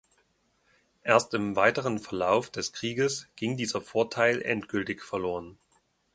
Erst 1.03 1.35
im 1.35 1.55
weiteren 1.55 1.99
Verlauf 1.99 2.49
des 2.49 2.73
Krieges 2.73 3.27
ging 3.35 3.55
dieser 3.55 3.81
Vorteil 3.81 4.41
endgültig 4.41 5.03
verloren. 5.03 5.59